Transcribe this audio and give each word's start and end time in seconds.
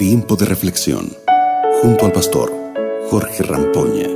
Tiempo 0.00 0.34
de 0.34 0.46
reflexión 0.46 1.14
junto 1.82 2.06
al 2.06 2.12
pastor 2.12 2.50
Jorge 3.10 3.42
Rampoña. 3.42 4.08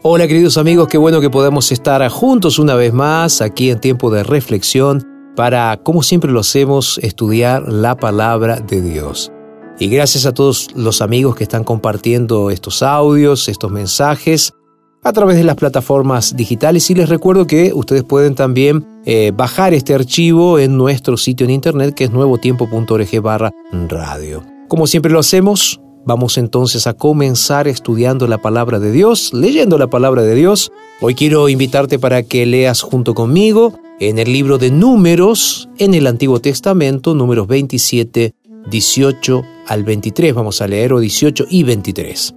Hola 0.00 0.26
queridos 0.26 0.56
amigos, 0.56 0.88
qué 0.88 0.96
bueno 0.96 1.20
que 1.20 1.28
podemos 1.28 1.72
estar 1.72 2.08
juntos 2.08 2.58
una 2.58 2.76
vez 2.76 2.94
más 2.94 3.42
aquí 3.42 3.68
en 3.68 3.80
tiempo 3.80 4.10
de 4.10 4.22
reflexión 4.22 5.06
para, 5.36 5.76
como 5.82 6.02
siempre 6.02 6.32
lo 6.32 6.40
hacemos, 6.40 6.96
estudiar 7.02 7.70
la 7.70 7.98
palabra 7.98 8.60
de 8.60 8.80
Dios. 8.80 9.30
Y 9.78 9.90
gracias 9.90 10.24
a 10.24 10.32
todos 10.32 10.68
los 10.74 11.02
amigos 11.02 11.36
que 11.36 11.42
están 11.42 11.64
compartiendo 11.64 12.50
estos 12.50 12.82
audios, 12.82 13.50
estos 13.50 13.70
mensajes 13.70 14.54
a 15.02 15.12
través 15.12 15.36
de 15.36 15.44
las 15.44 15.56
plataformas 15.56 16.36
digitales 16.36 16.90
y 16.90 16.94
les 16.94 17.08
recuerdo 17.08 17.46
que 17.46 17.72
ustedes 17.74 18.04
pueden 18.04 18.34
también 18.34 18.86
eh, 19.04 19.32
bajar 19.34 19.72
este 19.74 19.94
archivo 19.94 20.58
en 20.58 20.76
nuestro 20.76 21.16
sitio 21.16 21.44
en 21.44 21.50
internet 21.50 21.94
que 21.94 22.04
es 22.04 22.10
nuevotiempo.org 22.10 23.22
barra 23.22 23.50
radio. 23.88 24.42
Como 24.68 24.86
siempre 24.86 25.10
lo 25.10 25.20
hacemos, 25.20 25.80
vamos 26.04 26.38
entonces 26.38 26.86
a 26.86 26.92
comenzar 26.92 27.66
estudiando 27.66 28.26
la 28.26 28.38
palabra 28.38 28.78
de 28.78 28.92
Dios, 28.92 29.32
leyendo 29.32 29.78
la 29.78 29.88
palabra 29.88 30.22
de 30.22 30.34
Dios. 30.34 30.70
Hoy 31.00 31.14
quiero 31.14 31.48
invitarte 31.48 31.98
para 31.98 32.22
que 32.22 32.44
leas 32.46 32.82
junto 32.82 33.14
conmigo 33.14 33.78
en 34.00 34.18
el 34.18 34.32
libro 34.32 34.58
de 34.58 34.70
números 34.70 35.68
en 35.78 35.94
el 35.94 36.06
Antiguo 36.06 36.40
Testamento, 36.40 37.14
números 37.14 37.46
27, 37.48 38.34
18 38.70 39.42
al 39.66 39.84
23. 39.84 40.34
Vamos 40.34 40.60
a 40.60 40.68
leer 40.68 40.92
o 40.92 41.00
18 41.00 41.46
y 41.50 41.64
23. 41.64 42.34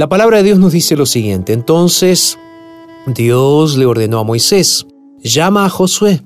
La 0.00 0.08
palabra 0.08 0.38
de 0.38 0.44
Dios 0.44 0.58
nos 0.58 0.72
dice 0.72 0.96
lo 0.96 1.04
siguiente. 1.04 1.52
Entonces 1.52 2.38
Dios 3.06 3.76
le 3.76 3.84
ordenó 3.84 4.20
a 4.20 4.24
Moisés, 4.24 4.86
llama 5.22 5.66
a 5.66 5.68
Josué, 5.68 6.22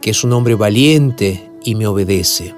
que 0.00 0.12
es 0.12 0.24
un 0.24 0.32
hombre 0.32 0.54
valiente 0.54 1.50
y 1.62 1.74
me 1.74 1.86
obedece. 1.86 2.54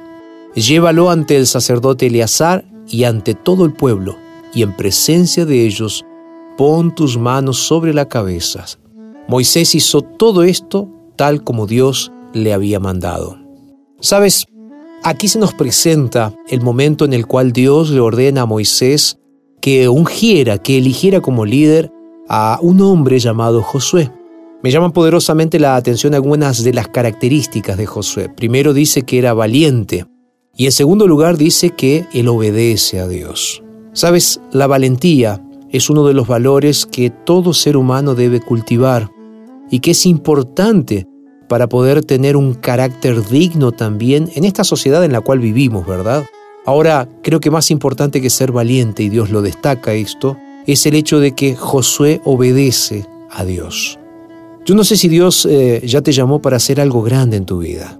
Llévalo 0.54 1.10
ante 1.10 1.36
el 1.36 1.48
sacerdote 1.48 2.06
Eleazar 2.06 2.64
y 2.86 3.02
ante 3.02 3.34
todo 3.34 3.64
el 3.64 3.72
pueblo, 3.72 4.16
y 4.54 4.62
en 4.62 4.76
presencia 4.76 5.44
de 5.44 5.66
ellos, 5.66 6.04
pon 6.56 6.94
tus 6.94 7.18
manos 7.18 7.58
sobre 7.58 7.92
la 7.92 8.06
cabeza. 8.06 8.64
Moisés 9.26 9.74
hizo 9.74 10.02
todo 10.02 10.44
esto 10.44 10.88
tal 11.16 11.42
como 11.42 11.66
Dios 11.66 12.12
le 12.32 12.52
había 12.52 12.78
mandado. 12.78 13.40
Sabes, 13.98 14.46
aquí 15.02 15.26
se 15.26 15.40
nos 15.40 15.52
presenta 15.52 16.32
el 16.46 16.60
momento 16.60 17.04
en 17.04 17.12
el 17.12 17.26
cual 17.26 17.50
Dios 17.50 17.90
le 17.90 17.98
ordena 17.98 18.42
a 18.42 18.46
Moisés 18.46 19.19
que 19.60 19.88
ungiera, 19.88 20.58
que 20.58 20.78
eligiera 20.78 21.20
como 21.20 21.44
líder 21.44 21.92
a 22.28 22.58
un 22.62 22.80
hombre 22.80 23.18
llamado 23.18 23.62
Josué. 23.62 24.10
Me 24.62 24.70
llaman 24.70 24.92
poderosamente 24.92 25.58
la 25.58 25.76
atención 25.76 26.14
algunas 26.14 26.62
de 26.62 26.72
las 26.72 26.88
características 26.88 27.76
de 27.76 27.86
Josué. 27.86 28.28
Primero 28.28 28.74
dice 28.74 29.02
que 29.02 29.18
era 29.18 29.32
valiente 29.32 30.06
y 30.56 30.66
en 30.66 30.72
segundo 30.72 31.06
lugar 31.06 31.36
dice 31.36 31.70
que 31.70 32.06
él 32.12 32.28
obedece 32.28 33.00
a 33.00 33.08
Dios. 33.08 33.62
Sabes, 33.92 34.40
la 34.52 34.66
valentía 34.66 35.42
es 35.70 35.88
uno 35.88 36.06
de 36.06 36.14
los 36.14 36.28
valores 36.28 36.86
que 36.86 37.10
todo 37.10 37.54
ser 37.54 37.76
humano 37.76 38.14
debe 38.14 38.40
cultivar 38.40 39.10
y 39.70 39.80
que 39.80 39.92
es 39.92 40.04
importante 40.04 41.06
para 41.48 41.68
poder 41.68 42.04
tener 42.04 42.36
un 42.36 42.54
carácter 42.54 43.26
digno 43.28 43.72
también 43.72 44.30
en 44.34 44.44
esta 44.44 44.62
sociedad 44.62 45.04
en 45.04 45.12
la 45.12 45.20
cual 45.20 45.40
vivimos, 45.40 45.86
¿verdad? 45.86 46.24
Ahora, 46.70 47.08
creo 47.24 47.40
que 47.40 47.50
más 47.50 47.72
importante 47.72 48.20
que 48.20 48.30
ser 48.30 48.52
valiente, 48.52 49.02
y 49.02 49.08
Dios 49.08 49.30
lo 49.30 49.42
destaca 49.42 49.92
esto, 49.92 50.36
es 50.68 50.86
el 50.86 50.94
hecho 50.94 51.18
de 51.18 51.32
que 51.32 51.56
Josué 51.56 52.20
obedece 52.24 53.06
a 53.28 53.44
Dios. 53.44 53.98
Yo 54.64 54.76
no 54.76 54.84
sé 54.84 54.96
si 54.96 55.08
Dios 55.08 55.48
eh, 55.50 55.82
ya 55.84 56.00
te 56.00 56.12
llamó 56.12 56.40
para 56.40 56.58
hacer 56.58 56.80
algo 56.80 57.02
grande 57.02 57.38
en 57.38 57.44
tu 57.44 57.58
vida. 57.58 57.98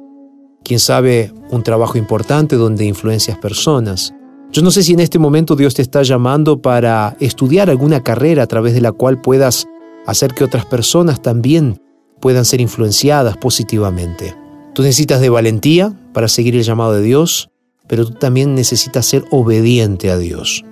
Quién 0.63 0.79
sabe, 0.79 1.33
un 1.51 1.65
trabajo 1.65 1.99
importante 1.99 2.55
donde 2.55 2.85
influencias 2.85 3.37
personas. 3.39 4.15
Yo 4.53 4.63
no 4.63 4.71
sé 4.71 4.85
si 4.85 4.93
en 4.93 5.01
este 5.01 5.19
momento 5.19 5.57
Dios 5.57 5.75
te 5.75 5.83
está 5.83 6.05
llamando 6.05 6.63
para 6.63 7.17
estudiar 7.19 7.71
alguna 7.71 8.05
carrera 8.05 8.45
a 8.45 8.47
través 8.47 8.73
de 8.73 8.83
la 8.83 8.93
cual 8.93 9.21
puedas 9.21 9.67
hacer 10.07 10.33
que 10.33 10.45
otras 10.45 10.65
personas 10.65 11.21
también 11.21 11.83
puedan 12.21 12.45
ser 12.45 12.61
influenciadas 12.61 13.37
positivamente. 13.37 14.37
Tú 14.75 14.83
necesitas 14.83 15.21
de 15.21 15.29
valentía 15.29 15.93
para 16.13 16.29
seguir 16.29 16.55
el 16.55 16.63
llamado 16.63 16.93
de 16.93 17.03
Dios, 17.03 17.50
pero 17.91 18.07
tú 18.07 18.13
también 18.13 18.55
necesitas 18.55 19.05
ser 19.05 19.25
obediente 19.33 20.13
a 20.13 20.17
Dios. 20.17 20.65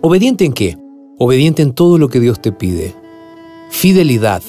¿Obediente 0.00 0.44
en 0.44 0.52
qué? 0.52 0.78
Obediente 1.18 1.60
en 1.60 1.72
todo 1.72 1.98
lo 1.98 2.08
que 2.08 2.20
Dios 2.20 2.40
te 2.40 2.52
pide. 2.52 2.94
Fidelidad 3.68 4.44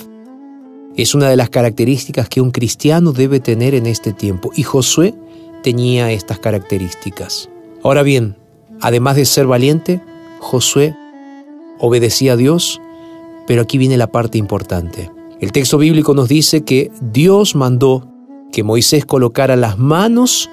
es 0.95 1.15
una 1.15 1.27
de 1.27 1.35
las 1.35 1.49
características 1.49 2.29
que 2.29 2.39
un 2.39 2.51
cristiano 2.51 3.13
debe 3.13 3.39
tener 3.39 3.73
en 3.73 3.87
este 3.87 4.13
tiempo 4.13 4.51
y 4.55 4.61
Josué 4.61 5.15
tenía 5.63 6.11
estas 6.11 6.37
características. 6.37 7.49
Ahora 7.81 8.03
bien, 8.03 8.37
además 8.79 9.15
de 9.15 9.25
ser 9.25 9.47
valiente, 9.47 9.99
Josué 10.37 10.95
obedecía 11.79 12.33
a 12.33 12.37
Dios, 12.37 12.79
pero 13.47 13.63
aquí 13.63 13.79
viene 13.79 13.97
la 13.97 14.11
parte 14.11 14.37
importante. 14.37 15.09
El 15.39 15.51
texto 15.51 15.79
bíblico 15.79 16.13
nos 16.13 16.29
dice 16.29 16.61
que 16.61 16.91
Dios 17.01 17.55
mandó 17.55 18.07
que 18.51 18.61
Moisés 18.61 19.03
colocara 19.03 19.55
las 19.55 19.79
manos 19.79 20.47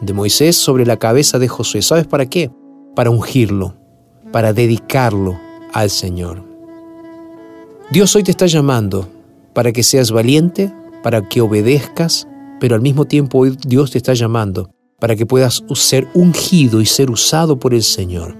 de 0.00 0.12
Moisés 0.12 0.56
sobre 0.56 0.86
la 0.86 0.96
cabeza 0.96 1.38
de 1.38 1.48
Josué. 1.48 1.82
¿Sabes 1.82 2.06
para 2.06 2.26
qué? 2.26 2.50
Para 2.94 3.10
ungirlo, 3.10 3.74
para 4.32 4.52
dedicarlo 4.52 5.38
al 5.72 5.90
Señor. 5.90 6.42
Dios 7.90 8.14
hoy 8.16 8.22
te 8.22 8.30
está 8.30 8.46
llamando 8.46 9.08
para 9.54 9.72
que 9.72 9.82
seas 9.82 10.10
valiente, 10.10 10.72
para 11.02 11.28
que 11.28 11.40
obedezcas, 11.40 12.28
pero 12.60 12.74
al 12.74 12.82
mismo 12.82 13.06
tiempo 13.06 13.38
hoy 13.38 13.56
Dios 13.66 13.90
te 13.90 13.98
está 13.98 14.14
llamando 14.14 14.70
para 15.00 15.14
que 15.14 15.26
puedas 15.26 15.62
ser 15.74 16.08
ungido 16.14 16.80
y 16.80 16.86
ser 16.86 17.10
usado 17.10 17.58
por 17.58 17.72
el 17.72 17.82
Señor. 17.82 18.34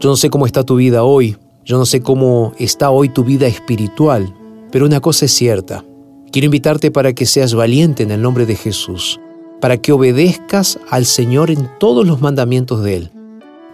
Yo 0.00 0.08
no 0.08 0.16
sé 0.16 0.30
cómo 0.30 0.46
está 0.46 0.64
tu 0.64 0.76
vida 0.76 1.04
hoy, 1.04 1.36
yo 1.64 1.78
no 1.78 1.84
sé 1.84 2.00
cómo 2.00 2.54
está 2.58 2.90
hoy 2.90 3.08
tu 3.08 3.24
vida 3.24 3.46
espiritual, 3.46 4.34
pero 4.70 4.86
una 4.86 5.00
cosa 5.00 5.26
es 5.26 5.32
cierta. 5.32 5.84
Quiero 6.32 6.46
invitarte 6.46 6.90
para 6.90 7.12
que 7.12 7.26
seas 7.26 7.54
valiente 7.54 8.02
en 8.02 8.10
el 8.10 8.22
nombre 8.22 8.46
de 8.46 8.56
Jesús 8.56 9.20
para 9.62 9.76
que 9.76 9.92
obedezcas 9.92 10.80
al 10.90 11.06
Señor 11.06 11.52
en 11.52 11.70
todos 11.78 12.04
los 12.04 12.20
mandamientos 12.20 12.82
de 12.82 12.96
Él. 12.96 13.10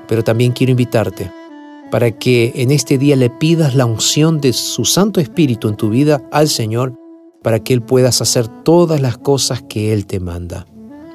Pero 0.07 0.23
también 0.23 0.53
quiero 0.53 0.71
invitarte 0.71 1.33
para 1.91 2.11
que 2.11 2.53
en 2.57 2.71
este 2.71 2.99
día 2.99 3.17
le 3.17 3.31
pidas 3.31 3.75
la 3.75 3.87
unción 3.87 4.39
de 4.43 4.53
su 4.53 4.85
Santo 4.85 5.19
Espíritu 5.19 5.67
en 5.67 5.77
tu 5.77 5.89
vida 5.89 6.23
al 6.31 6.49
Señor, 6.49 6.93
para 7.43 7.61
que 7.61 7.73
Él 7.73 7.81
puedas 7.81 8.21
hacer 8.21 8.47
todas 8.49 9.01
las 9.01 9.17
cosas 9.17 9.63
que 9.63 9.95
Él 9.95 10.05
te 10.05 10.21
manda. 10.21 10.67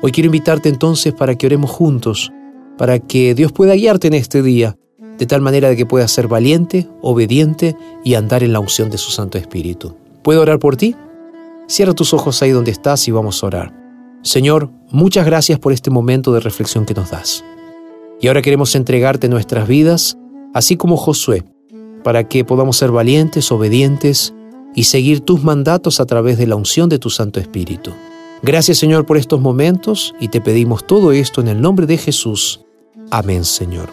Hoy 0.01 0.11
quiero 0.11 0.25
invitarte 0.25 0.69
entonces 0.69 1.13
para 1.13 1.35
que 1.35 1.45
oremos 1.45 1.69
juntos, 1.69 2.31
para 2.75 2.97
que 2.97 3.35
Dios 3.35 3.51
pueda 3.51 3.75
guiarte 3.75 4.07
en 4.07 4.16
este 4.16 4.41
día, 4.41 4.75
de 5.19 5.28
tal 5.28 5.41
manera 5.41 5.69
de 5.69 5.75
que 5.75 5.85
puedas 5.85 6.11
ser 6.11 6.28
valiente, 6.28 6.90
obediente 7.03 7.78
y 8.03 8.16
andar 8.16 8.41
en 8.41 8.53
la 8.53 8.59
unción 8.59 8.90
de 8.90 8.97
su 8.97 9.11
Santo 9.11 9.38
Espíritu. 9.38 9.95
¿Puedo 10.23 10.41
orar 10.41 10.57
por 10.57 10.75
ti? 10.75 10.95
Cierra 11.67 11.94
tus 11.94 12.11
ojos 12.16 12.41
ahí 12.41 12.50
donde 12.50 12.72
estás 12.72 13.07
y 13.07 13.11
vamos 13.11 13.44
a 13.44 13.47
orar. 13.47 13.82
Señor, 14.23 14.69
muchas 14.89 15.25
gracias 15.25 15.59
por 15.59 15.73
este 15.73 15.91
momento 15.91 16.31
de 16.31 16.39
reflexión 16.39 16.85
que 16.85 16.94
nos 16.94 17.11
das. 17.11 17.44
Y 18.22 18.28
ahora 18.28 18.41
queremos 18.41 18.73
entregarte 18.73 19.28
nuestras 19.28 19.67
vidas, 19.67 20.17
así 20.53 20.78
como 20.78 20.95
Josué, 20.95 21.44
para 22.06 22.29
que 22.29 22.45
podamos 22.45 22.78
ser 22.78 22.91
valientes, 22.91 23.51
obedientes 23.51 24.34
y 24.73 24.85
seguir 24.85 25.19
tus 25.19 25.44
mandatos 25.44 26.00
a 26.00 26.06
través 26.06 26.38
de 26.38 26.47
la 26.47 26.56
unción 26.56 26.88
de 26.88 27.00
tu 27.00 27.09
Santo 27.09 27.41
Espíritu. 27.41 27.91
Gracias 28.41 28.78
Señor 28.78 29.06
por 29.06 29.17
estos 29.17 29.41
momentos 29.41 30.16
y 30.22 30.29
te 30.29 30.40
pedimos 30.40 30.88
todo 30.88 31.11
esto 31.11 31.41
en 31.41 31.50
el 31.50 31.59
nombre 31.59 31.85
de 31.85 31.97
Jesús. 31.97 32.61
Amén 33.11 33.44
Señor. 33.44 33.90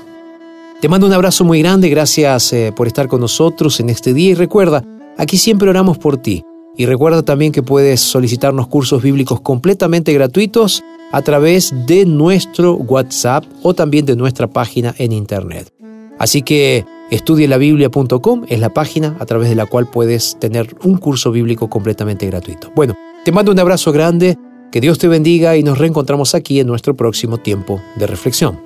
Te 0.81 0.89
mando 0.89 1.09
un 1.09 1.13
abrazo 1.13 1.45
muy 1.45 1.61
grande, 1.61 1.89
gracias 1.89 2.53
eh, 2.53 2.73
por 2.75 2.87
estar 2.87 3.09
con 3.09 3.21
nosotros 3.21 3.81
en 3.81 3.91
este 3.91 4.15
día 4.15 4.31
y 4.31 4.35
recuerda, 4.35 4.85
aquí 5.19 5.37
siempre 5.37 5.69
oramos 5.69 5.99
por 5.99 6.19
ti. 6.19 6.45
Y 6.77 6.87
recuerda 6.87 7.23
también 7.23 7.53
que 7.53 7.63
puedes 7.63 8.01
solicitarnos 8.01 8.69
cursos 8.69 9.03
bíblicos 9.03 9.41
completamente 9.41 10.13
gratuitos 10.13 10.83
a 11.13 11.23
través 11.23 11.75
de 11.87 12.07
nuestro 12.07 12.75
WhatsApp 12.75 13.45
o 13.63 13.75
también 13.75 14.07
de 14.07 14.17
nuestra 14.17 14.47
página 14.47 14.95
en 14.99 15.13
Internet. 15.13 15.73
Así 16.19 16.43
que 16.43 16.85
estudielabiblia.com 17.11 18.45
es 18.49 18.61
la 18.61 18.73
página 18.73 19.17
a 19.19 19.27
través 19.27 19.49
de 19.49 19.55
la 19.55 19.67
cual 19.67 19.89
puedes 19.91 20.39
tener 20.39 20.77
un 20.85 20.99
curso 20.99 21.33
bíblico 21.33 21.69
completamente 21.69 22.27
gratuito. 22.27 22.71
Bueno, 22.77 22.95
te 23.25 23.33
mando 23.33 23.53
un 23.53 23.59
abrazo 23.59 23.91
grande, 23.93 24.39
que 24.71 24.81
Dios 24.81 24.99
te 24.99 25.09
bendiga 25.09 25.57
y 25.57 25.63
nos 25.63 25.79
reencontramos 25.79 26.35
aquí 26.35 26.61
en 26.61 26.67
nuestro 26.67 26.95
próximo 26.95 27.39
tiempo 27.39 27.81
de 27.97 28.07
reflexión. 28.07 28.61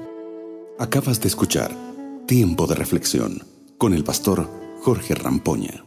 Acabas 0.78 1.20
de 1.20 1.28
escuchar 1.28 1.70
Tiempo 2.26 2.67
de 2.67 2.75
Reflexión 2.75 3.43
con 3.78 3.94
el 3.94 4.05
pastor 4.05 4.49
Jorge 4.82 5.14
Rampoña. 5.14 5.84